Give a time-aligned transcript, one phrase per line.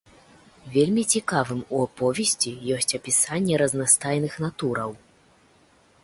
[0.75, 4.91] Вельмі цікавым у аповесці ёсць апісанне разнастайных натураў.